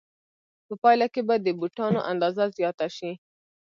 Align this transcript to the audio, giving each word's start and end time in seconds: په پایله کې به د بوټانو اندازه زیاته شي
په 0.67 0.73
پایله 0.81 1.07
کې 1.13 1.21
به 1.27 1.35
د 1.39 1.47
بوټانو 1.59 1.99
اندازه 2.11 2.43
زیاته 2.57 2.87
شي 2.97 3.11